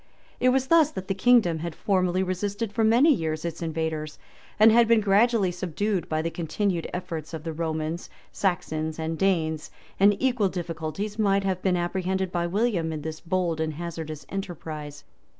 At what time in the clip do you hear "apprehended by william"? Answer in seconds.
11.77-12.91